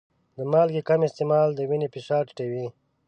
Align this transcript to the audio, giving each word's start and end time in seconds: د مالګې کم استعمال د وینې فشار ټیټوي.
د 0.37 0.39
مالګې 0.51 0.81
کم 0.89 0.99
استعمال 1.07 1.49
د 1.53 1.59
وینې 1.69 1.87
فشار 1.93 2.23
ټیټوي. 2.27 2.67